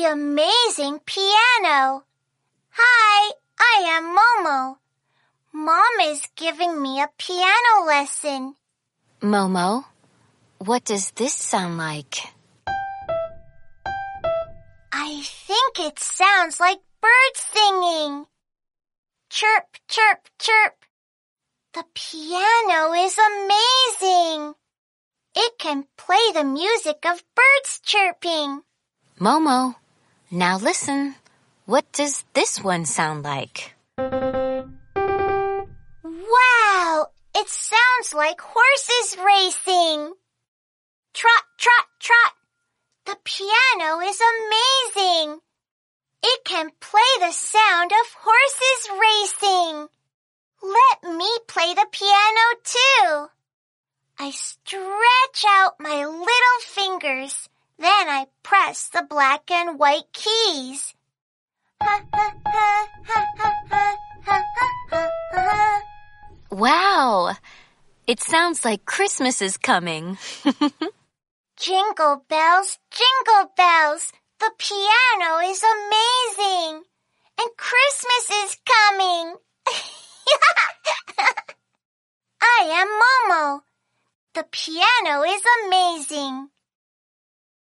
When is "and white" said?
59.50-60.12